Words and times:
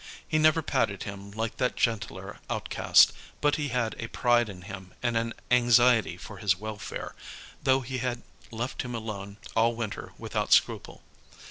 He 0.27 0.39
never 0.39 0.63
patted 0.63 1.03
him 1.03 1.29
like 1.29 1.57
that 1.57 1.75
gentler 1.75 2.39
outcast, 2.49 3.13
but 3.39 3.57
he 3.57 3.67
had 3.67 3.95
a 3.99 4.07
pride 4.09 4.49
in 4.49 4.63
him 4.63 4.95
and 5.03 5.15
an 5.15 5.35
anxiety 5.51 6.17
for 6.17 6.37
his 6.37 6.55
welfare, 6.59 7.13
though 7.61 7.81
he 7.81 7.99
had 7.99 8.23
left 8.49 8.81
him 8.81 8.95
alone 8.95 9.37
all 9.55 9.75
winter 9.75 10.13
without 10.17 10.53
scruple. 10.53 11.03